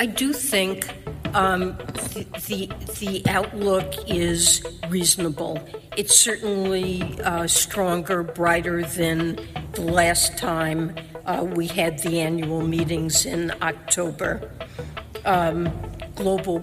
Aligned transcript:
I 0.00 0.06
do 0.06 0.32
think 0.32 0.88
um, 1.34 1.76
the, 2.14 2.26
the, 2.48 2.70
the 3.00 3.22
outlook 3.28 3.92
is 4.08 4.64
reasonable. 4.88 5.62
It's 5.94 6.18
certainly 6.18 7.20
uh, 7.20 7.46
stronger, 7.46 8.22
brighter 8.22 8.82
than 8.82 9.38
the 9.72 9.82
last 9.82 10.38
time 10.38 10.96
uh, 11.26 11.44
we 11.44 11.66
had 11.66 11.98
the 11.98 12.18
annual 12.18 12.62
meetings 12.62 13.26
in 13.26 13.52
October. 13.60 14.50
Um, 15.26 15.70
global 16.14 16.60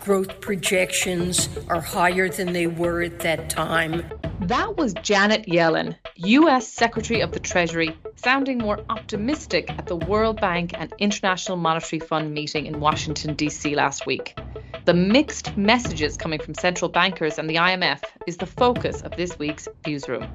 growth 0.00 0.40
projections 0.40 1.48
are 1.68 1.80
higher 1.80 2.28
than 2.28 2.52
they 2.52 2.66
were 2.66 3.00
at 3.02 3.20
that 3.20 3.48
time. 3.48 4.02
That 4.40 4.76
was 4.76 4.92
Janet 4.94 5.46
Yellen, 5.46 5.94
US 6.16 6.66
Secretary 6.66 7.20
of 7.20 7.30
the 7.30 7.38
Treasury, 7.38 7.96
sounding 8.22 8.58
more 8.58 8.78
optimistic 8.88 9.68
at 9.70 9.86
the 9.86 9.96
World 9.96 10.40
Bank 10.40 10.72
and 10.78 10.92
International 11.00 11.56
Monetary 11.56 11.98
Fund 11.98 12.32
meeting 12.32 12.66
in 12.66 12.78
Washington, 12.78 13.34
D.C. 13.34 13.74
last 13.74 14.06
week. 14.06 14.38
The 14.84 14.94
mixed 14.94 15.56
messages 15.56 16.16
coming 16.16 16.38
from 16.38 16.54
central 16.54 16.88
bankers 16.88 17.38
and 17.38 17.50
the 17.50 17.56
IMF 17.56 18.00
is 18.28 18.36
the 18.36 18.46
focus 18.46 19.00
of 19.00 19.16
this 19.16 19.36
week's 19.40 19.66
Viewsroom. 19.84 20.28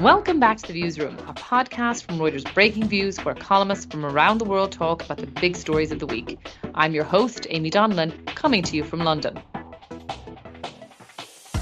Welcome 0.00 0.38
back 0.38 0.58
to 0.58 0.72
the 0.72 0.80
Viewsroom, 0.80 1.18
a 1.28 1.34
podcast 1.34 2.04
from 2.04 2.18
Reuters 2.18 2.44
Breakingviews 2.44 3.24
where 3.24 3.34
columnists 3.34 3.86
from 3.86 4.06
around 4.06 4.38
the 4.38 4.44
world 4.44 4.70
talk 4.70 5.04
about 5.04 5.18
the 5.18 5.26
big 5.26 5.56
stories 5.56 5.90
of 5.90 5.98
the 5.98 6.06
week. 6.06 6.38
I'm 6.74 6.94
your 6.94 7.04
host, 7.04 7.48
Amy 7.50 7.70
Donlan, 7.70 8.24
coming 8.26 8.62
to 8.62 8.76
you 8.76 8.84
from 8.84 9.00
London. 9.00 9.40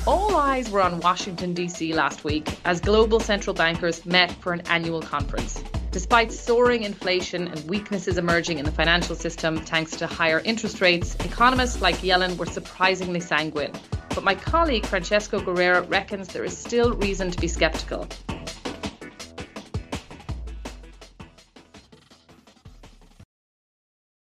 All 0.06 0.36
eyes 0.36 0.68
were 0.68 0.82
on 0.82 1.00
Washington, 1.00 1.54
D.C. 1.54 1.94
last 1.94 2.24
week 2.24 2.46
as 2.66 2.78
global 2.78 3.20
central 3.20 3.54
bankers 3.54 4.04
met 4.04 4.30
for 4.32 4.52
an 4.52 4.60
annual 4.66 5.00
conference. 5.00 5.64
Despite 5.92 6.30
soaring 6.30 6.82
inflation 6.82 7.48
and 7.48 7.66
weaknesses 7.70 8.18
emerging 8.18 8.58
in 8.58 8.66
the 8.66 8.70
financial 8.70 9.16
system 9.16 9.56
thanks 9.64 9.96
to 9.96 10.06
higher 10.06 10.40
interest 10.44 10.82
rates, 10.82 11.14
economists 11.24 11.80
like 11.80 11.94
Yellen 11.96 12.36
were 12.36 12.44
surprisingly 12.44 13.20
sanguine. 13.20 13.72
But 14.14 14.24
my 14.24 14.34
colleague 14.34 14.84
Francesco 14.84 15.40
Guerrera 15.40 15.88
reckons 15.90 16.28
there 16.28 16.44
is 16.44 16.54
still 16.54 16.92
reason 16.92 17.30
to 17.30 17.40
be 17.40 17.48
skeptical. 17.48 18.06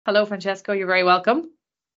Hello, 0.05 0.27
Francesco. 0.27 0.73
You're 0.73 0.85
very 0.85 1.03
welcome. 1.03 1.49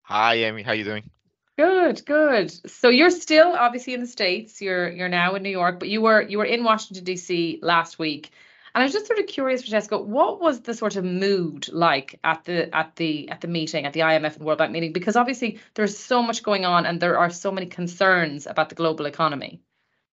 Hi, 0.05 0.37
Amy. 0.37 0.63
How 0.63 0.71
are 0.71 0.77
you 0.77 0.85
doing? 0.85 1.11
Good, 1.59 2.05
good. 2.05 2.51
So 2.71 2.91
you're 2.91 3.11
still 3.11 3.53
obviously 3.53 3.95
in 3.95 4.01
the 4.01 4.07
states. 4.07 4.61
You're 4.61 4.91
you're 4.91 5.09
now 5.09 5.35
in 5.37 5.43
New 5.43 5.51
York, 5.51 5.79
but 5.79 5.89
you 5.89 6.03
were 6.03 6.21
you 6.21 6.39
were 6.39 6.45
in 6.45 6.65
Washington 6.65 7.05
D.C. 7.05 7.61
last 7.63 7.99
week, 7.99 8.31
and 8.75 8.83
I 8.83 8.85
was 8.85 8.93
just 8.93 9.07
sort 9.07 9.19
of 9.19 9.27
curious, 9.27 9.63
Francesco, 9.63 10.03
what 10.03 10.39
was 10.39 10.61
the 10.61 10.75
sort 10.75 10.97
of 10.97 11.05
mood 11.05 11.69
like 11.73 12.21
at 12.23 12.45
the 12.45 12.75
at 12.77 12.95
the 12.97 13.31
at 13.31 13.41
the 13.41 13.49
meeting 13.49 13.87
at 13.87 13.95
the 13.95 14.01
IMF 14.01 14.37
and 14.37 14.45
World 14.45 14.59
Bank 14.59 14.71
meeting? 14.71 14.93
Because 14.93 15.17
obviously 15.17 15.59
there's 15.73 15.97
so 15.97 16.23
much 16.23 16.43
going 16.43 16.67
on, 16.67 16.85
and 16.85 17.01
there 17.01 17.19
are 17.19 17.31
so 17.31 17.51
many 17.51 17.67
concerns 17.69 18.47
about 18.47 18.69
the 18.69 18.75
global 18.75 19.07
economy. 19.07 19.63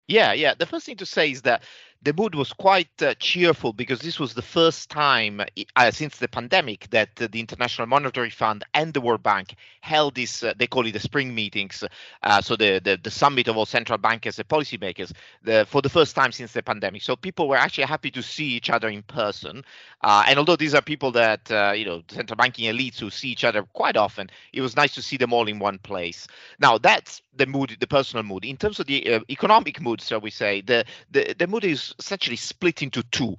Yeah, 0.06 0.34
yeah. 0.34 0.54
The 0.54 0.66
first 0.66 0.86
thing 0.86 0.98
to 0.98 1.06
say 1.06 1.32
is 1.32 1.42
that 1.42 1.64
the 2.04 2.12
mood 2.12 2.34
was 2.34 2.52
quite 2.52 2.90
uh, 3.00 3.14
cheerful 3.14 3.72
because 3.72 4.00
this 4.00 4.18
was 4.18 4.34
the 4.34 4.42
first 4.42 4.90
time 4.90 5.40
uh, 5.76 5.90
since 5.90 6.16
the 6.18 6.26
pandemic 6.26 6.90
that 6.90 7.14
the 7.14 7.38
International 7.38 7.86
Monetary 7.86 8.30
Fund 8.30 8.64
and 8.74 8.92
the 8.92 9.00
World 9.00 9.22
Bank 9.22 9.54
held 9.82 10.16
this, 10.16 10.42
uh, 10.42 10.52
they 10.56 10.66
call 10.66 10.86
it 10.86 10.92
the 10.92 11.00
spring 11.00 11.32
meetings, 11.32 11.84
uh, 12.24 12.40
so 12.40 12.56
the, 12.56 12.80
the, 12.82 12.98
the 13.00 13.10
summit 13.10 13.46
of 13.46 13.56
all 13.56 13.66
central 13.66 13.98
bankers 13.98 14.38
and 14.38 14.48
policymakers, 14.48 15.12
the, 15.42 15.64
for 15.68 15.80
the 15.80 15.88
first 15.88 16.16
time 16.16 16.32
since 16.32 16.52
the 16.52 16.62
pandemic. 16.62 17.02
So 17.02 17.14
people 17.14 17.48
were 17.48 17.56
actually 17.56 17.84
happy 17.84 18.10
to 18.10 18.22
see 18.22 18.46
each 18.46 18.70
other 18.70 18.88
in 18.88 19.02
person. 19.02 19.64
Uh, 20.02 20.24
and 20.26 20.38
although 20.38 20.56
these 20.56 20.74
are 20.74 20.82
people 20.82 21.12
that, 21.12 21.48
you 21.76 21.84
know, 21.84 22.02
central 22.08 22.36
banking 22.36 22.72
elites 22.72 22.98
who 22.98 23.10
see 23.10 23.28
each 23.28 23.44
other 23.44 23.62
quite 23.62 23.96
often, 23.96 24.28
it 24.52 24.60
was 24.60 24.74
nice 24.76 24.94
to 24.94 25.02
see 25.02 25.16
them 25.16 25.32
all 25.32 25.46
in 25.46 25.60
one 25.60 25.78
place. 25.78 26.26
Now, 26.58 26.78
that's 26.78 27.22
the 27.36 27.46
mood, 27.46 27.76
the 27.78 27.86
personal 27.86 28.24
mood. 28.24 28.44
In 28.44 28.56
terms 28.56 28.80
of 28.80 28.86
the 28.86 29.22
economic 29.30 29.80
mood, 29.80 30.00
so 30.00 30.18
we 30.18 30.30
say, 30.30 30.60
the, 30.62 30.84
the, 31.12 31.34
the 31.38 31.46
mood 31.46 31.64
is 31.64 31.91
essentially 31.98 32.36
split 32.36 32.82
into 32.82 33.02
two 33.04 33.36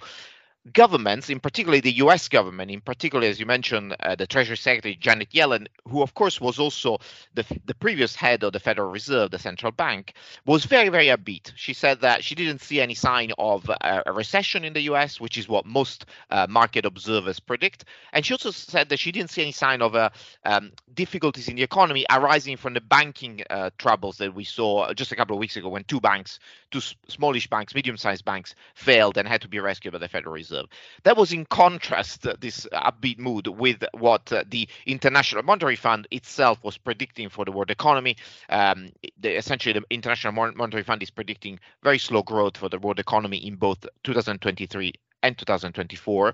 governments, 0.72 1.30
in 1.30 1.40
particular 1.40 1.82
the 1.82 1.92
U.S. 1.98 2.30
government, 2.30 2.72
in 2.72 2.80
particular, 2.80 3.28
as 3.28 3.40
you 3.40 3.46
mentioned, 3.46 3.96
uh, 4.00 4.16
the 4.16 4.26
Treasury 4.26 4.56
Secretary 4.56 4.96
Janet 4.96 5.30
Yellen, 5.32 5.68
who 5.88 6.02
of 6.02 6.14
course 6.14 6.40
was 6.40 6.60
also 6.60 7.00
the 7.34 7.46
the 7.66 7.76
previous 7.76 8.16
head 8.16 8.44
of 8.44 8.54
the 8.54 8.60
Federal 8.60 8.90
Reserve, 8.90 9.32
the 9.32 9.40
central 9.40 9.72
bank, 9.72 10.14
was 10.46 10.66
very 10.66 10.90
very 10.90 11.08
upbeat. 11.08 11.52
She 11.56 11.74
said 11.74 12.02
that 12.02 12.24
she 12.24 12.36
didn't 12.36 12.62
see 12.62 12.80
any 12.80 12.94
sign 12.94 13.32
of 13.38 13.70
a, 13.70 14.04
a 14.06 14.14
recession 14.14 14.64
in 14.64 14.74
the 14.74 14.82
U.S., 14.82 15.20
which 15.20 15.38
is 15.38 15.50
what 15.50 15.66
most 15.66 16.06
uh, 16.30 16.48
market 16.50 16.86
observers 16.86 17.40
predict, 17.40 17.86
and 18.14 18.26
she 18.26 18.34
also 18.34 18.52
said 18.52 18.90
that 18.90 19.00
she 19.00 19.12
didn't 19.12 19.32
see 19.32 19.42
any 19.42 19.52
sign 19.52 19.82
of 19.82 19.96
uh, 19.96 20.10
um, 20.46 20.72
difficulties 20.94 21.50
in 21.50 21.56
the 21.56 21.64
economy 21.64 22.06
arising 22.10 22.56
from 22.56 22.74
the 22.74 22.82
banking 22.82 23.44
uh, 23.50 23.70
troubles 23.78 24.18
that 24.18 24.34
we 24.34 24.46
saw 24.46 24.94
just 24.94 25.12
a 25.12 25.16
couple 25.16 25.36
of 25.36 25.40
weeks 25.40 25.58
ago 25.58 25.68
when 25.68 25.84
two 25.84 26.00
banks, 26.00 26.40
two 26.74 26.82
smallish 27.08 27.50
banks, 27.50 27.74
medium-sized 27.74 28.24
banks, 28.24 28.54
failed 28.76 29.18
and 29.18 29.28
had 29.28 29.42
to 29.42 29.48
be 29.48 29.60
rescued 29.60 29.94
by 29.94 30.00
the 30.00 30.08
Federal 30.08 30.34
Reserve. 30.34 30.44
Reserve. 30.44 30.66
That 31.04 31.16
was 31.16 31.32
in 31.32 31.46
contrast, 31.46 32.28
uh, 32.28 32.36
this 32.40 32.68
upbeat 32.74 33.18
mood, 33.18 33.48
with 33.48 33.84
what 33.94 34.32
uh, 34.34 34.44
the 34.50 34.68
International 34.86 35.42
Monetary 35.42 35.78
Fund 35.78 36.06
itself 36.12 36.62
was 36.64 36.78
predicting 36.78 37.30
for 37.30 37.46
the 37.46 37.52
world 37.52 37.72
economy. 37.72 38.18
Um, 38.50 38.92
the, 39.20 39.38
essentially, 39.38 39.72
the 39.74 39.84
International 39.90 40.34
Monetary 40.34 40.84
Fund 40.84 41.02
is 41.02 41.12
predicting 41.12 41.60
very 41.82 41.98
slow 41.98 42.24
growth 42.24 42.58
for 42.58 42.68
the 42.68 42.78
world 42.78 43.00
economy 43.00 43.38
in 43.38 43.56
both 43.56 43.86
2023 44.04 44.94
and 45.24 45.38
2024 45.38 46.34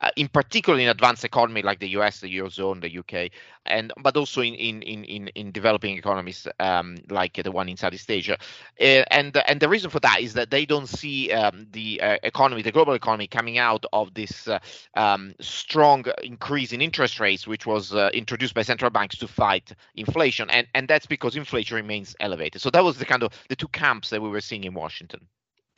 uh, 0.00 0.10
in 0.16 0.28
particular 0.28 0.78
in 0.78 0.88
advanced 0.88 1.24
economy 1.24 1.62
like 1.62 1.78
the 1.78 1.88
US, 1.90 2.20
the 2.20 2.38
eurozone, 2.38 2.80
the 2.80 2.98
UK, 2.98 3.30
and 3.66 3.92
but 4.02 4.16
also 4.16 4.40
in 4.40 4.54
in 4.54 4.82
in 4.82 5.28
in 5.28 5.52
developing 5.52 5.96
economies 5.96 6.46
um, 6.58 6.96
like 7.10 7.34
the 7.34 7.52
one 7.52 7.68
in 7.68 7.76
Southeast 7.76 8.10
Asia. 8.10 8.38
Uh, 8.80 9.04
and 9.10 9.36
and 9.46 9.60
the 9.60 9.68
reason 9.68 9.90
for 9.90 10.00
that 10.00 10.20
is 10.20 10.34
that 10.34 10.50
they 10.50 10.64
don't 10.64 10.88
see 10.88 11.30
um, 11.32 11.66
the 11.72 12.00
uh, 12.00 12.16
economy, 12.22 12.62
the 12.62 12.72
global 12.72 12.94
economy, 12.94 13.26
coming 13.26 13.58
out 13.58 13.84
of 13.92 14.14
this 14.14 14.48
uh, 14.48 14.58
um, 14.94 15.34
strong 15.40 16.04
increase 16.22 16.72
in 16.72 16.80
interest 16.80 17.20
rates, 17.20 17.46
which 17.46 17.66
was 17.66 17.94
uh, 17.94 18.10
introduced 18.14 18.54
by 18.54 18.62
central 18.62 18.90
banks 18.90 19.18
to 19.18 19.28
fight 19.28 19.72
inflation, 19.94 20.48
and 20.50 20.66
and 20.74 20.88
that's 20.88 21.06
because 21.06 21.36
inflation 21.36 21.76
remains 21.76 22.16
elevated. 22.20 22.62
So 22.62 22.70
that 22.70 22.82
was 22.84 22.96
the 22.96 23.04
kind 23.04 23.22
of 23.22 23.32
the 23.48 23.56
two 23.56 23.68
camps 23.68 24.10
that 24.10 24.22
we 24.22 24.30
were 24.30 24.40
seeing 24.40 24.64
in 24.64 24.72
Washington. 24.72 25.28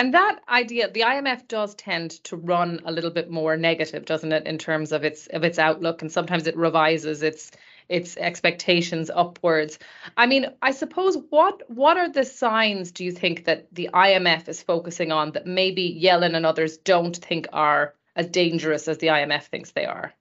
And 0.03 0.15
that 0.15 0.41
idea, 0.49 0.91
the 0.91 1.03
IMF 1.03 1.47
does 1.47 1.77
tend 1.77 2.11
to 2.25 2.37
run 2.37 2.81
a 2.85 2.91
little 2.91 3.13
bit 3.13 3.31
more 3.31 3.57
negative, 3.57 4.05
doesn't 4.05 4.33
it, 4.33 4.49
in 4.49 4.59
terms 4.59 4.91
of 4.91 5.05
its 5.05 5.29
of 5.29 5.45
its 5.45 5.61
outlook, 5.61 6.03
and 6.03 6.11
sometimes 6.11 6.49
it 6.49 6.57
revises 6.57 7.23
its 7.23 7.53
its 7.89 8.17
expectations 8.17 9.13
upwards. 9.15 9.79
I 10.17 10.27
mean, 10.27 10.47
I 10.61 10.73
suppose 10.73 11.17
what 11.31 11.63
what 11.71 11.99
are 11.99 12.09
the 12.09 12.25
signs 12.25 12.91
do 12.91 13.05
you 13.05 13.13
think 13.13 13.45
that 13.45 13.73
the 13.73 13.91
IMF 13.95 14.49
is 14.49 14.61
focusing 14.61 15.13
on 15.13 15.31
that 15.35 15.47
maybe 15.47 16.01
Yellen 16.03 16.35
and 16.35 16.47
others 16.47 16.79
don't 16.79 17.17
think 17.17 17.47
are 17.53 17.95
as 18.17 18.27
dangerous 18.27 18.89
as 18.89 18.99
the 18.99 19.07
IMF 19.07 19.45
thinks 19.45 19.71
they 19.71 19.87
are? 19.87 20.13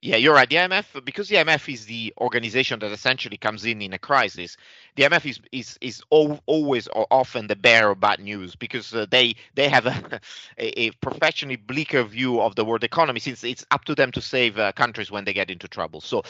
Yeah, 0.00 0.14
you're 0.14 0.34
right. 0.34 0.48
The 0.48 0.56
IMF, 0.56 1.04
because 1.04 1.28
the 1.28 1.36
IMF 1.36 1.72
is 1.72 1.86
the 1.86 2.14
organization 2.18 2.78
that 2.80 2.92
essentially 2.92 3.36
comes 3.36 3.64
in 3.64 3.82
in 3.82 3.92
a 3.92 3.98
crisis, 3.98 4.56
the 4.94 5.02
IMF 5.02 5.28
is 5.28 5.40
is 5.50 5.76
is 5.80 6.02
always 6.10 6.86
or 6.88 7.08
often 7.10 7.48
the 7.48 7.56
bearer 7.56 7.90
of 7.90 8.00
bad 8.00 8.20
news 8.20 8.54
because 8.54 8.94
uh, 8.94 9.06
they 9.10 9.34
they 9.56 9.68
have 9.68 9.86
a, 10.58 10.80
a, 10.80 10.90
professionally 11.00 11.56
bleaker 11.56 12.04
view 12.04 12.40
of 12.40 12.54
the 12.54 12.64
world 12.64 12.84
economy 12.84 13.18
since 13.18 13.42
it's 13.42 13.66
up 13.72 13.84
to 13.86 13.94
them 13.96 14.12
to 14.12 14.20
save 14.20 14.56
uh, 14.56 14.70
countries 14.70 15.10
when 15.10 15.24
they 15.24 15.32
get 15.32 15.50
into 15.50 15.66
trouble. 15.66 16.00
So 16.00 16.22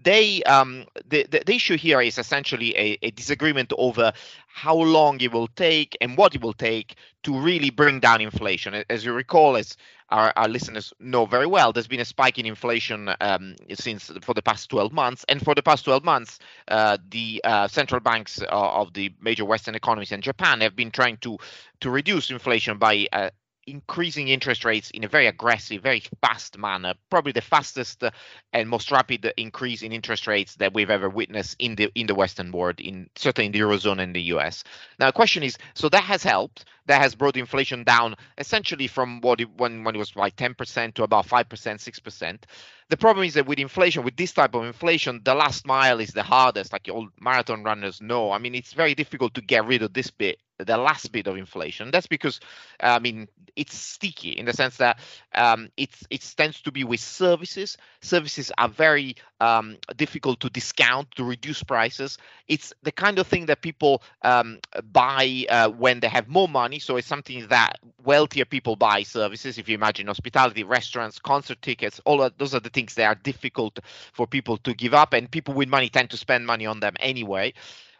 they 0.00 0.44
um, 0.44 0.86
the, 1.08 1.26
the, 1.28 1.42
the 1.44 1.54
issue 1.56 1.76
here 1.76 2.00
is 2.00 2.18
essentially 2.18 2.76
a, 2.76 2.96
a 3.02 3.10
disagreement 3.10 3.72
over 3.76 4.12
how 4.46 4.76
long 4.76 5.20
it 5.20 5.32
will 5.32 5.48
take 5.48 5.96
and 6.00 6.16
what 6.16 6.36
it 6.36 6.42
will 6.42 6.52
take 6.52 6.94
to 7.24 7.36
really 7.36 7.70
bring 7.70 7.98
down 7.98 8.20
inflation. 8.20 8.84
As 8.88 9.04
you 9.04 9.12
recall, 9.12 9.56
as 9.56 9.76
our, 10.10 10.32
our 10.36 10.48
listeners 10.48 10.92
know 11.00 11.26
very 11.26 11.46
well, 11.46 11.72
there's 11.72 11.88
been 11.88 12.00
a 12.00 12.04
spike 12.04 12.38
in 12.38 12.46
inflation 12.46 13.10
um, 13.20 13.56
since 13.74 14.10
for 14.22 14.34
the 14.34 14.42
past 14.42 14.70
12 14.70 14.92
months, 14.92 15.24
and 15.28 15.42
for 15.42 15.54
the 15.54 15.62
past 15.62 15.84
12 15.84 16.04
months, 16.04 16.38
uh, 16.68 16.96
the 17.10 17.40
uh, 17.44 17.68
central 17.68 18.00
banks 18.00 18.40
of 18.48 18.92
the 18.94 19.12
major 19.20 19.44
Western 19.44 19.74
economies 19.74 20.12
and 20.12 20.22
Japan 20.22 20.60
have 20.60 20.76
been 20.76 20.90
trying 20.90 21.16
to 21.18 21.38
to 21.80 21.90
reduce 21.90 22.30
inflation 22.30 22.78
by 22.78 23.06
uh, 23.12 23.30
increasing 23.66 24.28
interest 24.28 24.64
rates 24.64 24.90
in 24.90 25.04
a 25.04 25.08
very 25.08 25.26
aggressive, 25.26 25.82
very 25.82 26.02
fast 26.20 26.56
manner, 26.56 26.94
probably 27.10 27.32
the 27.32 27.40
fastest 27.40 28.02
uh, 28.04 28.10
and 28.52 28.68
most 28.68 28.90
rapid 28.90 29.26
uh, 29.26 29.30
increase 29.36 29.82
in 29.82 29.92
interest 29.92 30.26
rates 30.26 30.54
that 30.56 30.72
we've 30.72 30.90
ever 30.90 31.08
witnessed 31.08 31.56
in 31.58 31.74
the 31.74 31.90
in 31.94 32.06
the 32.06 32.14
Western 32.14 32.52
world, 32.52 32.80
in 32.80 33.08
certainly 33.16 33.46
in 33.46 33.52
the 33.52 33.60
eurozone 33.60 34.00
and 34.00 34.14
the 34.14 34.22
US. 34.34 34.64
Now, 34.98 35.06
the 35.06 35.12
question 35.12 35.42
is, 35.42 35.58
so 35.74 35.88
that 35.88 36.04
has 36.04 36.22
helped. 36.22 36.64
That 36.86 37.00
has 37.00 37.16
brought 37.16 37.36
inflation 37.36 37.82
down 37.82 38.14
essentially 38.38 38.86
from 38.86 39.20
what 39.20 39.40
it, 39.40 39.48
when 39.56 39.82
when 39.82 39.96
it 39.96 39.98
was 39.98 40.14
like 40.14 40.36
10% 40.36 40.94
to 40.94 41.02
about 41.02 41.26
5%, 41.26 41.46
6%. 41.48 42.38
The 42.88 42.96
problem 42.96 43.26
is 43.26 43.34
that 43.34 43.46
with 43.46 43.58
inflation, 43.58 44.04
with 44.04 44.16
this 44.16 44.32
type 44.32 44.54
of 44.54 44.64
inflation, 44.64 45.20
the 45.24 45.34
last 45.34 45.66
mile 45.66 45.98
is 45.98 46.10
the 46.10 46.22
hardest. 46.22 46.72
Like 46.72 46.88
all 46.92 47.08
marathon 47.20 47.64
runners 47.64 48.00
know. 48.00 48.30
I 48.30 48.38
mean, 48.38 48.54
it's 48.54 48.72
very 48.72 48.94
difficult 48.94 49.34
to 49.34 49.40
get 49.40 49.66
rid 49.66 49.82
of 49.82 49.92
this 49.92 50.10
bit 50.10 50.38
the 50.58 50.76
last 50.76 51.12
bit 51.12 51.26
of 51.26 51.36
inflation. 51.36 51.90
That's 51.90 52.06
because, 52.06 52.40
I 52.80 52.98
mean, 52.98 53.28
it's 53.54 53.76
sticky 53.76 54.30
in 54.30 54.46
the 54.46 54.52
sense 54.52 54.78
that 54.78 54.98
um, 55.34 55.68
it's 55.76 56.04
it 56.10 56.34
tends 56.36 56.60
to 56.62 56.72
be 56.72 56.84
with 56.84 57.00
services. 57.00 57.76
Services 58.00 58.52
are 58.56 58.68
very 58.68 59.16
um, 59.40 59.76
difficult 59.96 60.40
to 60.40 60.50
discount 60.50 61.10
to 61.16 61.24
reduce 61.24 61.62
prices. 61.62 62.18
It's 62.48 62.72
the 62.82 62.92
kind 62.92 63.18
of 63.18 63.26
thing 63.26 63.46
that 63.46 63.62
people 63.62 64.02
um, 64.22 64.60
buy 64.92 65.44
uh, 65.48 65.68
when 65.70 66.00
they 66.00 66.08
have 66.08 66.28
more 66.28 66.48
money. 66.48 66.78
So 66.78 66.96
it's 66.96 67.08
something 67.08 67.48
that 67.48 67.78
wealthier 68.04 68.44
people 68.44 68.76
buy 68.76 69.02
services. 69.02 69.58
If 69.58 69.68
you 69.68 69.74
imagine 69.74 70.06
hospitality, 70.06 70.64
restaurants, 70.64 71.18
concert 71.18 71.60
tickets, 71.62 72.00
all 72.04 72.22
of 72.22 72.36
those 72.38 72.54
are 72.54 72.60
the 72.60 72.70
things 72.76 72.94
that 72.94 73.06
are 73.06 73.20
difficult 73.30 73.80
for 74.12 74.26
people 74.26 74.56
to 74.58 74.74
give 74.74 74.94
up, 74.94 75.14
and 75.14 75.30
people 75.30 75.54
with 75.54 75.68
money 75.68 75.88
tend 75.88 76.10
to 76.10 76.16
spend 76.16 76.46
money 76.46 76.66
on 76.66 76.80
them 76.80 76.94
anyway. 77.00 77.52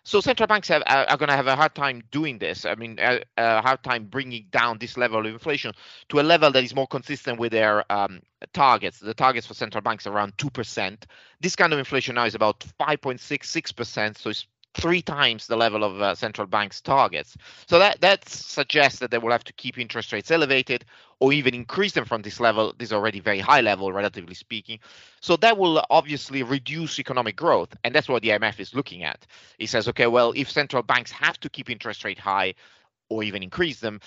So 0.06 0.20
central 0.20 0.46
banks 0.46 0.68
have, 0.68 0.84
are, 0.86 1.04
are 1.10 1.16
going 1.16 1.30
to 1.30 1.34
have 1.34 1.48
a 1.48 1.56
hard 1.56 1.74
time 1.74 2.00
doing 2.12 2.38
this. 2.38 2.64
I 2.64 2.76
mean, 2.76 2.96
a, 3.00 3.22
a, 3.36 3.60
hard 3.60 3.82
time 3.82 4.04
bringing 4.04 4.46
down 4.52 4.78
this 4.78 4.96
level 4.96 5.18
of 5.18 5.26
inflation 5.26 5.72
to 6.10 6.20
a 6.20 6.22
level 6.22 6.52
that 6.52 6.62
is 6.62 6.76
more 6.76 6.86
consistent 6.86 7.40
with 7.40 7.50
their 7.50 7.84
um, 7.90 8.22
targets. 8.52 9.00
The 9.00 9.14
targets 9.14 9.48
for 9.48 9.54
central 9.54 9.82
banks 9.82 10.06
are 10.06 10.12
around 10.12 10.38
two 10.38 10.50
percent. 10.50 11.06
This 11.40 11.56
kind 11.56 11.72
of 11.72 11.80
inflation 11.80 12.14
now 12.14 12.24
is 12.24 12.36
about 12.36 12.64
five 12.78 13.00
point 13.00 13.18
six 13.18 13.50
six 13.50 13.72
percent. 13.72 14.16
So 14.16 14.30
it's 14.30 14.46
three 14.76 15.02
times 15.02 15.46
the 15.46 15.56
level 15.56 15.82
of 15.82 16.00
uh, 16.00 16.14
central 16.14 16.46
banks' 16.46 16.80
targets. 16.80 17.36
So 17.66 17.78
that 17.78 18.00
that 18.00 18.28
suggests 18.28 18.98
that 19.00 19.10
they 19.10 19.18
will 19.18 19.30
have 19.32 19.44
to 19.44 19.52
keep 19.52 19.78
interest 19.78 20.12
rates 20.12 20.30
elevated 20.30 20.84
or 21.18 21.32
even 21.32 21.54
increase 21.54 21.92
them 21.92 22.04
from 22.04 22.22
this 22.22 22.40
level, 22.40 22.74
this 22.78 22.92
already 22.92 23.20
very 23.20 23.40
high 23.40 23.62
level, 23.62 23.92
relatively 23.92 24.34
speaking. 24.34 24.78
So 25.20 25.36
that 25.36 25.56
will 25.56 25.82
obviously 25.88 26.42
reduce 26.42 26.98
economic 26.98 27.36
growth, 27.36 27.74
and 27.84 27.94
that's 27.94 28.08
what 28.08 28.22
the 28.22 28.28
IMF 28.30 28.60
is 28.60 28.74
looking 28.74 29.02
at. 29.02 29.26
It 29.58 29.68
says, 29.68 29.88
okay, 29.88 30.06
well, 30.06 30.32
if 30.36 30.50
central 30.50 30.82
banks 30.82 31.10
have 31.12 31.40
to 31.40 31.48
keep 31.48 31.70
interest 31.70 32.04
rate 32.04 32.18
high 32.18 32.54
or 33.08 33.22
even 33.22 33.42
increase 33.42 33.80
them, 33.80 34.00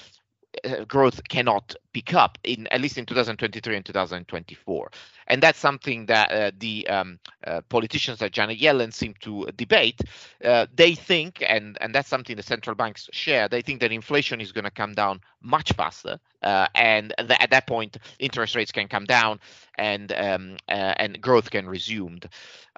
uh, 0.63 0.83
growth 0.85 1.21
cannot 1.29 1.75
pick 1.93 2.13
up 2.13 2.37
in 2.43 2.67
at 2.67 2.81
least 2.81 2.97
in 2.97 3.05
2023 3.05 3.75
and 3.75 3.85
2024 3.85 4.91
and 5.27 5.43
that's 5.43 5.59
something 5.59 6.05
that 6.07 6.31
uh, 6.31 6.51
the 6.57 6.87
um, 6.87 7.19
uh, 7.45 7.61
politicians 7.69 8.21
like 8.21 8.31
Janet 8.31 8.59
Yellen 8.59 8.91
seem 8.93 9.13
to 9.21 9.47
debate. 9.55 10.01
Uh, 10.43 10.65
they 10.73 10.95
think 10.95 11.43
and 11.47 11.77
and 11.81 11.93
that's 11.93 12.09
something 12.09 12.35
the 12.35 12.43
central 12.43 12.75
banks 12.75 13.09
share 13.11 13.47
they 13.47 13.61
think 13.61 13.79
that 13.79 13.91
inflation 13.91 14.41
is 14.41 14.51
going 14.51 14.65
to 14.65 14.71
come 14.71 14.93
down 14.93 15.21
much 15.41 15.73
faster 15.73 16.19
uh, 16.43 16.67
and 16.75 17.13
th- 17.17 17.39
at 17.39 17.51
that 17.51 17.67
point 17.67 17.97
interest 18.19 18.55
rates 18.55 18.71
can 18.71 18.87
come 18.87 19.05
down 19.05 19.39
and 19.77 20.11
um, 20.13 20.57
and 20.67 21.21
growth 21.21 21.49
can 21.51 21.67
resume. 21.67 22.19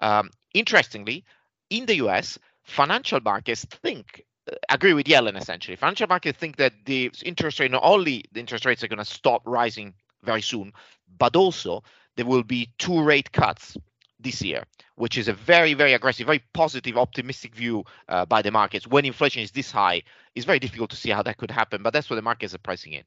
Um, 0.02 0.30
interestingly 0.54 1.24
in 1.70 1.86
the 1.86 1.96
US 1.96 2.38
financial 2.64 3.20
markets 3.22 3.66
think 3.66 4.24
agree 4.70 4.94
with 4.94 5.06
Yellen 5.08 5.38
essentially. 5.38 5.76
Financial 5.76 6.08
markets 6.08 6.38
think 6.38 6.58
that 6.58 6.74
the 6.86 7.12
interest 7.24 7.60
rate, 7.60 7.72
not 7.72 7.84
only 7.84 8.26
the 8.32 8.40
interest 8.40 8.66
rates 8.66 8.84
are 8.84 8.88
going 8.88 9.00
to 9.00 9.06
stop 9.06 9.42
rising 9.46 9.94
very 10.24 10.42
soon, 10.42 10.74
but 11.18 11.36
also 11.36 11.84
there 12.16 12.26
will 12.26 12.44
be 12.44 12.70
two 12.78 13.02
rate 13.02 13.32
cuts 13.32 13.78
this 14.20 14.42
year, 14.42 14.66
which 14.96 15.18
is 15.18 15.28
a 15.28 15.34
very, 15.34 15.74
very 15.74 15.94
aggressive, 15.94 16.28
very 16.28 16.44
positive, 16.54 16.98
optimistic 16.98 17.56
view 17.56 17.84
uh, 18.08 18.26
by 18.26 18.42
the 18.42 18.52
markets. 18.52 18.88
When 18.88 19.06
inflation 19.06 19.42
is 19.42 19.52
this 19.52 19.72
high, 19.72 20.04
it's 20.36 20.46
very 20.46 20.60
difficult 20.60 20.92
to 20.92 20.96
see 20.96 21.10
how 21.10 21.24
that 21.24 21.38
could 21.38 21.52
happen, 21.52 21.82
but 21.82 21.94
that's 21.94 22.10
what 22.10 22.18
the 22.18 22.22
markets 22.22 22.54
are 22.54 22.60
pricing 22.60 22.94
in. 22.94 23.04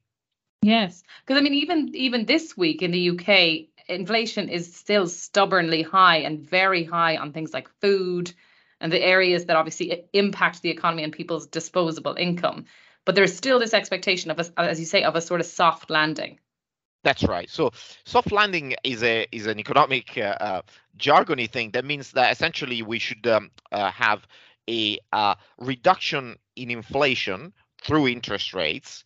Yes, 0.61 1.03
because 1.21 1.39
I 1.39 1.43
mean, 1.43 1.53
even 1.53 1.95
even 1.95 2.25
this 2.25 2.57
week 2.57 2.81
in 2.81 2.91
the 2.91 3.11
UK, 3.11 3.67
inflation 3.87 4.49
is 4.49 4.75
still 4.75 5.07
stubbornly 5.07 5.83
high 5.83 6.17
and 6.17 6.39
very 6.39 6.83
high 6.83 7.17
on 7.17 7.33
things 7.33 7.53
like 7.53 7.69
food, 7.81 8.33
and 8.81 8.91
the 8.91 9.01
areas 9.01 9.45
that 9.45 9.55
obviously 9.55 10.05
impact 10.13 10.61
the 10.61 10.69
economy 10.69 11.03
and 11.03 11.13
people's 11.13 11.47
disposable 11.47 12.15
income. 12.15 12.65
But 13.05 13.15
there's 13.15 13.35
still 13.35 13.59
this 13.59 13.73
expectation 13.73 14.31
of, 14.31 14.39
a, 14.39 14.59
as 14.59 14.79
you 14.79 14.85
say, 14.85 15.03
of 15.03 15.15
a 15.15 15.21
sort 15.21 15.39
of 15.39 15.45
soft 15.45 15.89
landing. 15.89 16.39
That's 17.03 17.23
right. 17.23 17.47
So 17.49 17.71
soft 18.03 18.31
landing 18.31 18.75
is 18.83 19.03
a 19.03 19.27
is 19.31 19.45
an 19.45 19.59
economic 19.59 20.17
uh, 20.17 20.21
uh, 20.39 20.61
jargony 20.97 21.47
thing 21.47 21.69
that 21.71 21.85
means 21.85 22.11
that 22.13 22.31
essentially 22.31 22.81
we 22.81 22.97
should 22.97 23.27
um, 23.27 23.51
uh, 23.71 23.91
have 23.91 24.25
a 24.67 24.97
uh, 25.13 25.35
reduction 25.59 26.35
in 26.55 26.71
inflation 26.71 27.53
through 27.83 28.07
interest 28.07 28.55
rates, 28.55 29.03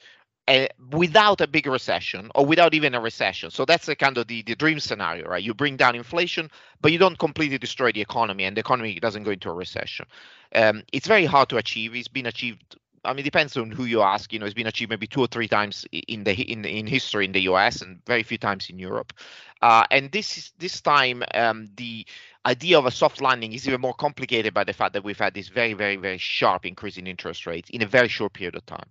uh, 0.49 0.67
without 0.91 1.39
a 1.41 1.47
big 1.47 1.67
recession 1.67 2.31
or 2.33 2.43
without 2.43 2.73
even 2.73 2.95
a 2.95 2.99
recession. 2.99 3.51
So 3.51 3.65
that's 3.65 3.85
the 3.85 3.95
kind 3.95 4.17
of 4.17 4.27
the, 4.27 4.41
the 4.41 4.55
dream 4.55 4.79
scenario, 4.79 5.27
right? 5.27 5.43
You 5.43 5.53
bring 5.53 5.77
down 5.77 5.95
inflation, 5.95 6.49
but 6.81 6.91
you 6.91 6.97
don't 6.97 7.19
completely 7.19 7.59
destroy 7.59 7.91
the 7.91 8.01
economy, 8.01 8.45
and 8.45 8.57
the 8.57 8.61
economy 8.61 8.99
doesn't 8.99 9.23
go 9.23 9.31
into 9.31 9.49
a 9.49 9.53
recession. 9.53 10.07
Um, 10.55 10.83
it's 10.91 11.07
very 11.07 11.25
hard 11.25 11.49
to 11.49 11.57
achieve. 11.57 11.95
It's 11.95 12.07
been 12.07 12.25
achieved. 12.25 12.77
I 13.05 13.11
mean, 13.13 13.19
it 13.19 13.23
depends 13.23 13.55
on 13.57 13.69
who 13.69 13.85
you 13.85 14.01
ask. 14.01 14.33
You 14.33 14.39
know, 14.39 14.45
it's 14.47 14.55
been 14.55 14.65
achieved 14.65 14.89
maybe 14.89 15.05
two 15.05 15.21
or 15.21 15.27
three 15.27 15.47
times 15.47 15.85
in 15.91 16.23
the 16.23 16.33
in 16.33 16.65
in 16.65 16.87
history 16.87 17.25
in 17.25 17.31
the 17.31 17.41
U.S. 17.41 17.83
and 17.83 18.03
very 18.07 18.23
few 18.23 18.39
times 18.39 18.71
in 18.71 18.79
Europe. 18.79 19.13
Uh, 19.61 19.83
and 19.91 20.11
this 20.11 20.35
is 20.37 20.51
this 20.57 20.81
time 20.81 21.23
um, 21.35 21.69
the 21.77 22.05
idea 22.47 22.77
of 22.79 22.87
a 22.87 22.91
soft 22.91 23.21
landing 23.21 23.53
is 23.53 23.67
even 23.67 23.81
more 23.81 23.93
complicated 23.93 24.53
by 24.53 24.63
the 24.63 24.73
fact 24.73 24.93
that 24.93 25.03
we've 25.03 25.19
had 25.19 25.33
this 25.33 25.49
very 25.49 25.73
very 25.73 25.95
very 25.95 26.17
sharp 26.17 26.65
increase 26.65 26.97
in 26.97 27.05
interest 27.05 27.45
rates 27.45 27.69
in 27.69 27.83
a 27.83 27.85
very 27.85 28.07
short 28.07 28.33
period 28.33 28.55
of 28.55 28.65
time. 28.65 28.89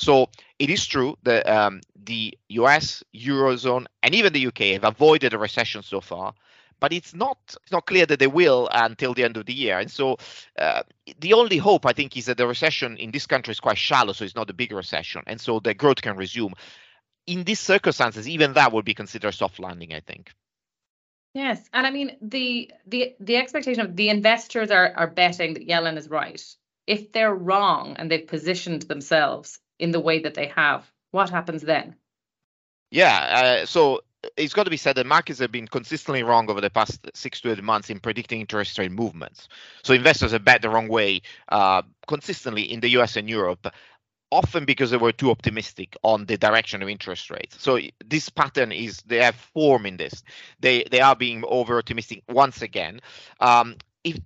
So 0.00 0.30
it 0.58 0.70
is 0.70 0.86
true 0.86 1.16
that 1.24 1.46
um, 1.46 1.82
the 1.94 2.36
US, 2.48 3.04
Eurozone, 3.14 3.86
and 4.02 4.14
even 4.14 4.32
the 4.32 4.46
UK 4.46 4.80
have 4.80 4.84
avoided 4.84 5.34
a 5.34 5.38
recession 5.38 5.82
so 5.82 6.00
far, 6.00 6.32
but 6.80 6.94
it's 6.94 7.14
not 7.14 7.36
it's 7.62 7.70
not 7.70 7.84
clear 7.84 8.06
that 8.06 8.18
they 8.18 8.26
will 8.26 8.68
until 8.72 9.12
the 9.12 9.24
end 9.24 9.36
of 9.36 9.44
the 9.44 9.52
year. 9.52 9.78
And 9.78 9.90
so 9.90 10.16
uh, 10.58 10.84
the 11.20 11.34
only 11.34 11.58
hope 11.58 11.84
I 11.84 11.92
think 11.92 12.16
is 12.16 12.24
that 12.26 12.38
the 12.38 12.46
recession 12.46 12.96
in 12.96 13.10
this 13.10 13.26
country 13.26 13.52
is 13.52 13.60
quite 13.60 13.76
shallow, 13.76 14.14
so 14.14 14.24
it's 14.24 14.34
not 14.34 14.48
a 14.48 14.54
big 14.54 14.72
recession, 14.72 15.22
and 15.26 15.38
so 15.38 15.60
the 15.60 15.74
growth 15.74 16.00
can 16.00 16.16
resume. 16.16 16.54
In 17.26 17.44
these 17.44 17.60
circumstances, 17.60 18.26
even 18.26 18.54
that 18.54 18.72
would 18.72 18.86
be 18.86 18.94
considered 18.94 19.32
soft 19.32 19.60
landing, 19.60 19.92
I 19.92 20.00
think. 20.00 20.32
Yes, 21.34 21.60
and 21.74 21.86
I 21.86 21.90
mean 21.90 22.16
the 22.22 22.72
the 22.86 23.14
the 23.20 23.36
expectation 23.36 23.84
of 23.84 23.96
the 23.96 24.08
investors 24.08 24.70
are 24.70 24.94
are 24.96 25.08
betting 25.08 25.54
that 25.54 25.68
Yellen 25.68 25.98
is 25.98 26.08
right. 26.08 26.42
If 26.86 27.12
they're 27.12 27.34
wrong 27.34 27.96
and 27.98 28.10
they've 28.10 28.26
positioned 28.26 28.82
themselves 28.82 29.60
in 29.80 29.90
the 29.90 30.00
way 30.00 30.20
that 30.20 30.34
they 30.34 30.46
have, 30.48 30.90
what 31.10 31.30
happens 31.30 31.62
then? 31.62 31.96
Yeah, 32.90 33.62
uh, 33.62 33.66
so 33.66 34.00
it's 34.36 34.52
got 34.52 34.64
to 34.64 34.70
be 34.70 34.76
said 34.76 34.96
that 34.96 35.06
markets 35.06 35.38
have 35.38 35.52
been 35.52 35.66
consistently 35.66 36.22
wrong 36.22 36.50
over 36.50 36.60
the 36.60 36.70
past 36.70 37.08
six 37.14 37.40
to 37.40 37.52
eight 37.52 37.62
months 37.62 37.90
in 37.90 38.00
predicting 38.00 38.40
interest 38.40 38.78
rate 38.78 38.92
movements. 38.92 39.48
So 39.82 39.94
investors 39.94 40.32
have 40.32 40.44
bet 40.44 40.62
the 40.62 40.70
wrong 40.70 40.88
way 40.88 41.22
uh, 41.48 41.82
consistently 42.06 42.62
in 42.62 42.80
the 42.80 42.88
US 42.90 43.16
and 43.16 43.28
Europe, 43.28 43.66
often 44.30 44.64
because 44.64 44.90
they 44.90 44.96
were 44.96 45.12
too 45.12 45.30
optimistic 45.30 45.96
on 46.02 46.26
the 46.26 46.36
direction 46.36 46.82
of 46.82 46.88
interest 46.88 47.30
rates. 47.30 47.56
So 47.58 47.78
this 48.04 48.28
pattern 48.28 48.72
is 48.72 48.98
they 49.06 49.22
have 49.22 49.36
form 49.36 49.86
in 49.86 49.96
this. 49.96 50.22
They 50.60 50.84
they 50.90 51.00
are 51.00 51.16
being 51.16 51.42
over 51.46 51.78
optimistic 51.78 52.22
once 52.28 52.62
again. 52.62 53.00
Um, 53.40 53.76
if 54.04 54.18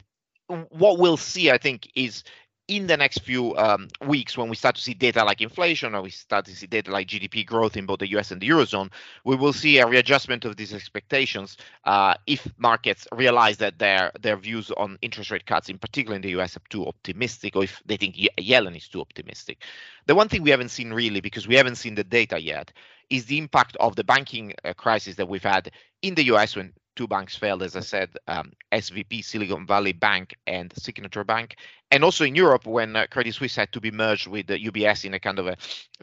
what 0.48 0.98
we'll 0.98 1.16
see, 1.16 1.50
I 1.50 1.58
think, 1.58 1.90
is 1.94 2.22
in 2.66 2.86
the 2.86 2.96
next 2.96 3.18
few 3.18 3.54
um, 3.56 3.88
weeks, 4.06 4.38
when 4.38 4.48
we 4.48 4.56
start 4.56 4.74
to 4.76 4.80
see 4.80 4.94
data 4.94 5.22
like 5.22 5.42
inflation 5.42 5.94
or 5.94 6.00
we 6.00 6.10
start 6.10 6.46
to 6.46 6.56
see 6.56 6.66
data 6.66 6.90
like 6.90 7.08
GDP 7.08 7.44
growth 7.44 7.76
in 7.76 7.84
both 7.84 7.98
the 7.98 8.08
US 8.16 8.30
and 8.30 8.40
the 8.40 8.48
Eurozone, 8.48 8.90
we 9.24 9.36
will 9.36 9.52
see 9.52 9.78
a 9.78 9.86
readjustment 9.86 10.46
of 10.46 10.56
these 10.56 10.72
expectations 10.72 11.58
uh, 11.84 12.14
if 12.26 12.48
markets 12.56 13.06
realize 13.12 13.58
that 13.58 13.78
their 13.78 14.12
their 14.20 14.36
views 14.36 14.70
on 14.78 14.98
interest 15.02 15.30
rate 15.30 15.44
cuts, 15.44 15.68
in 15.68 15.78
particular 15.78 16.16
in 16.16 16.22
the 16.22 16.30
US, 16.40 16.56
are 16.56 16.62
too 16.70 16.86
optimistic 16.86 17.54
or 17.54 17.64
if 17.64 17.82
they 17.84 17.98
think 17.98 18.16
Yellen 18.38 18.76
is 18.76 18.88
too 18.88 19.02
optimistic. 19.02 19.62
The 20.06 20.14
one 20.14 20.28
thing 20.28 20.42
we 20.42 20.50
haven't 20.50 20.70
seen 20.70 20.90
really, 20.90 21.20
because 21.20 21.46
we 21.46 21.56
haven't 21.56 21.76
seen 21.76 21.94
the 21.94 22.04
data 22.04 22.40
yet, 22.40 22.72
is 23.10 23.26
the 23.26 23.36
impact 23.36 23.76
of 23.76 23.94
the 23.96 24.04
banking 24.04 24.54
uh, 24.64 24.72
crisis 24.72 25.16
that 25.16 25.28
we've 25.28 25.42
had 25.42 25.70
in 26.00 26.14
the 26.14 26.24
US 26.24 26.56
when 26.56 26.72
two 26.96 27.06
banks 27.06 27.36
failed, 27.36 27.62
as 27.62 27.76
I 27.76 27.80
said, 27.80 28.10
um, 28.28 28.52
SVB, 28.72 29.24
Silicon 29.24 29.66
Valley 29.66 29.92
Bank, 29.92 30.36
and 30.46 30.72
Signature 30.76 31.24
Bank. 31.24 31.56
And 31.90 32.04
also 32.04 32.24
in 32.24 32.34
Europe, 32.34 32.66
when 32.66 32.96
uh, 32.96 33.06
Credit 33.10 33.34
Suisse 33.34 33.56
had 33.56 33.72
to 33.72 33.80
be 33.80 33.90
merged 33.90 34.26
with 34.26 34.50
uh, 34.50 34.54
UBS 34.54 35.04
in 35.04 35.14
a 35.14 35.20
kind 35.20 35.38
of 35.38 35.46
a, 35.46 35.56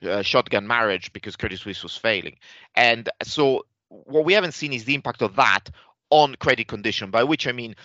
a 0.04 0.24
shotgun 0.24 0.68
marriage 0.68 1.12
because 1.14 1.36
Credit 1.36 1.60
Suisse 1.60 1.84
was 1.84 1.98
failing. 1.98 2.38
And 2.76 3.10
so 3.24 3.66
what 3.90 4.26
we 4.26 4.34
haven't 4.34 4.54
seen 4.54 4.74
is 4.74 4.86
the 4.86 4.96
impact 4.96 5.22
of 5.22 5.36
that 5.36 5.70
on 6.10 6.36
credit 6.36 6.68
condition, 6.68 7.12
by 7.12 7.24
which 7.24 7.48
I 7.48 7.52
mean 7.52 7.76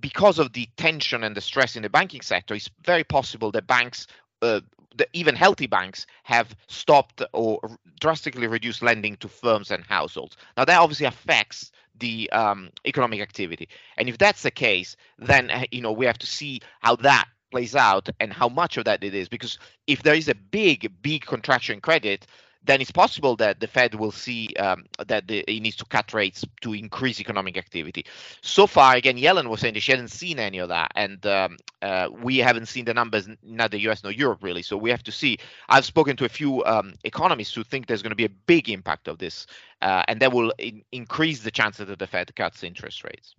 because 0.00 0.38
of 0.38 0.52
the 0.52 0.68
tension 0.76 1.22
and 1.22 1.36
the 1.36 1.40
stress 1.40 1.76
in 1.76 1.82
the 1.82 1.88
banking 1.88 2.20
sector, 2.20 2.54
it's 2.54 2.70
very 2.84 3.04
possible 3.04 3.50
that 3.52 3.66
banks 3.66 4.06
uh, 4.42 4.60
the 4.96 5.08
even 5.12 5.34
healthy 5.34 5.66
banks 5.66 6.06
have 6.22 6.54
stopped 6.68 7.22
or 7.32 7.58
drastically 8.00 8.46
reduced 8.46 8.82
lending 8.82 9.16
to 9.16 9.28
firms 9.28 9.70
and 9.70 9.84
households. 9.84 10.36
Now 10.56 10.64
that 10.64 10.78
obviously 10.78 11.06
affects 11.06 11.72
the 11.98 12.30
um, 12.30 12.70
economic 12.86 13.20
activity, 13.20 13.68
and 13.96 14.08
if 14.08 14.18
that's 14.18 14.42
the 14.42 14.50
case, 14.50 14.96
then 15.18 15.50
uh, 15.50 15.64
you 15.70 15.80
know 15.80 15.92
we 15.92 16.06
have 16.06 16.18
to 16.18 16.26
see 16.26 16.60
how 16.80 16.96
that 16.96 17.26
plays 17.54 17.76
out 17.76 18.08
and 18.18 18.32
how 18.32 18.48
much 18.48 18.76
of 18.76 18.84
that 18.84 19.04
it 19.04 19.14
is. 19.14 19.28
Because 19.28 19.58
if 19.86 20.02
there 20.02 20.14
is 20.16 20.28
a 20.28 20.34
big, 20.34 20.92
big 21.02 21.24
contraction 21.24 21.80
credit, 21.80 22.26
then 22.64 22.80
it's 22.80 22.90
possible 22.90 23.36
that 23.36 23.60
the 23.60 23.66
Fed 23.66 23.94
will 23.94 24.10
see 24.10 24.48
um, 24.58 24.86
that 25.06 25.28
the, 25.28 25.40
it 25.40 25.60
needs 25.60 25.76
to 25.76 25.84
cut 25.84 26.12
rates 26.14 26.44
to 26.62 26.72
increase 26.72 27.20
economic 27.20 27.58
activity. 27.58 28.06
So 28.40 28.66
far, 28.66 28.96
again, 28.96 29.16
Yellen 29.16 29.48
was 29.48 29.60
saying 29.60 29.74
that 29.74 29.82
she 29.82 29.92
hasn't 29.92 30.10
seen 30.10 30.38
any 30.38 30.58
of 30.58 30.68
that, 30.70 30.90
and 30.94 31.24
um, 31.26 31.56
uh, 31.82 32.08
we 32.10 32.38
haven't 32.38 32.66
seen 32.66 32.84
the 32.86 32.94
numbers, 32.94 33.28
neither 33.42 33.76
U.S. 33.76 34.02
nor 34.02 34.12
Europe, 34.12 34.42
really. 34.42 34.62
So 34.62 34.76
we 34.76 34.90
have 34.90 35.02
to 35.04 35.12
see. 35.12 35.38
I've 35.68 35.84
spoken 35.84 36.16
to 36.16 36.24
a 36.24 36.28
few 36.28 36.64
um, 36.64 36.94
economists 37.04 37.54
who 37.54 37.64
think 37.64 37.86
there's 37.86 38.02
going 38.02 38.10
to 38.10 38.16
be 38.16 38.24
a 38.24 38.36
big 38.46 38.68
impact 38.70 39.08
of 39.08 39.18
this, 39.18 39.46
uh, 39.82 40.04
and 40.08 40.20
that 40.20 40.32
will 40.32 40.52
in- 40.58 40.82
increase 40.92 41.40
the 41.40 41.50
chances 41.50 41.86
that 41.88 41.98
the 41.98 42.06
Fed 42.06 42.34
cuts 42.34 42.64
interest 42.64 43.04
rates. 43.04 43.34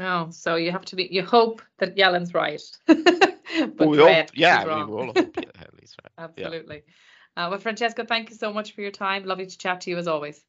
Oh, 0.00 0.28
so 0.30 0.56
you 0.56 0.72
have 0.72 0.86
to 0.86 0.96
be. 0.96 1.08
You 1.10 1.22
hope 1.22 1.60
that 1.78 1.96
Yellen's 1.96 2.32
right. 2.32 2.62
but 2.86 3.86
we 3.86 3.98
hope, 3.98 4.28
yeah, 4.34 4.64
we 4.64 4.84
will 4.90 5.06
hope, 5.06 5.36
yeah, 5.36 5.60
at 5.60 5.74
least 5.78 5.98
right. 6.02 6.12
Absolutely. 6.18 6.82
Yeah. 6.86 6.92
Uh, 7.36 7.48
well, 7.50 7.58
Francesco, 7.58 8.04
thank 8.04 8.30
you 8.30 8.36
so 8.36 8.52
much 8.52 8.74
for 8.74 8.82
your 8.82 8.90
time. 8.90 9.24
Lovely 9.24 9.46
to 9.46 9.58
chat 9.58 9.82
to 9.82 9.90
you 9.90 9.96
as 9.98 10.06
always. 10.06 10.40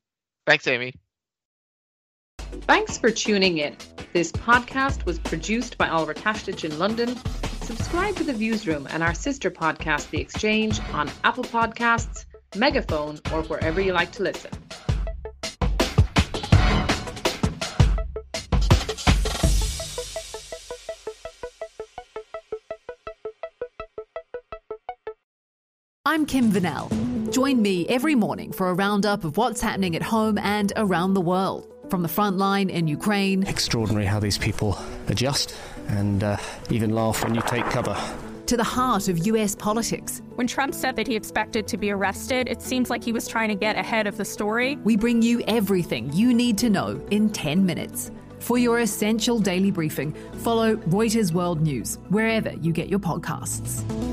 Thanks, 0.45 0.67
Amy. 0.67 0.93
Thanks 2.61 2.97
for 2.97 3.09
tuning 3.09 3.57
in. 3.57 3.75
This 4.11 4.31
podcast 4.31 5.05
was 5.05 5.17
produced 5.19 5.77
by 5.77 5.87
Oliver 5.87 6.13
Tashtich 6.13 6.63
in 6.63 6.77
London. 6.77 7.15
Subscribe 7.61 8.15
to 8.17 8.23
The 8.23 8.33
Viewsroom 8.33 8.87
and 8.89 9.01
our 9.01 9.13
sister 9.13 9.49
podcast, 9.49 10.09
The 10.09 10.19
Exchange, 10.19 10.79
on 10.91 11.09
Apple 11.23 11.45
Podcasts, 11.45 12.25
Megaphone, 12.55 13.19
or 13.31 13.43
wherever 13.43 13.81
you 13.81 13.93
like 13.93 14.11
to 14.13 14.23
listen. 14.23 14.51
I'm 26.13 26.27
Kim 26.27 26.51
Vanell. 26.51 26.91
Join 27.31 27.59
me 27.59 27.87
every 27.87 28.13
morning 28.13 28.51
for 28.51 28.69
a 28.69 28.75
roundup 28.75 29.23
of 29.23 29.35
what's 29.35 29.59
happening 29.59 29.95
at 29.95 30.03
home 30.03 30.37
and 30.37 30.71
around 30.75 31.15
the 31.15 31.21
world. 31.21 31.73
From 31.89 32.03
the 32.03 32.07
front 32.07 32.37
line 32.37 32.69
in 32.69 32.87
Ukraine. 32.87 33.41
Extraordinary 33.47 34.05
how 34.05 34.19
these 34.19 34.37
people 34.37 34.77
adjust 35.07 35.55
and 35.87 36.23
uh, 36.23 36.37
even 36.69 36.91
laugh 36.91 37.23
when 37.23 37.33
you 37.33 37.41
take 37.47 37.65
cover. 37.65 37.97
To 38.45 38.55
the 38.55 38.63
heart 38.63 39.07
of 39.07 39.25
US 39.25 39.55
politics. 39.55 40.21
When 40.35 40.45
Trump 40.45 40.75
said 40.75 40.95
that 40.97 41.07
he 41.07 41.15
expected 41.15 41.67
to 41.69 41.77
be 41.77 41.89
arrested, 41.89 42.47
it 42.47 42.61
seems 42.61 42.91
like 42.91 43.03
he 43.03 43.11
was 43.11 43.27
trying 43.27 43.49
to 43.49 43.55
get 43.55 43.75
ahead 43.75 44.05
of 44.05 44.15
the 44.15 44.25
story. 44.25 44.75
We 44.83 44.95
bring 44.95 45.23
you 45.23 45.41
everything 45.47 46.13
you 46.13 46.31
need 46.31 46.59
to 46.59 46.69
know 46.69 47.01
in 47.09 47.31
10 47.31 47.65
minutes. 47.65 48.11
For 48.37 48.59
your 48.59 48.81
essential 48.81 49.39
daily 49.39 49.71
briefing, 49.71 50.13
follow 50.43 50.75
Reuters 50.75 51.33
World 51.33 51.61
News 51.61 51.97
wherever 52.09 52.53
you 52.61 52.71
get 52.71 52.87
your 52.87 52.99
podcasts. 52.99 54.12